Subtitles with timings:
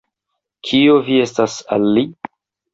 [0.69, 2.09] Kio vi estas al li?